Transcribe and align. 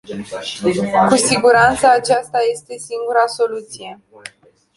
Cu 1.09 1.15
siguranță 1.15 1.87
aceasta 1.87 2.39
este 2.51 2.77
singura 2.77 3.25
soluție. 3.27 3.99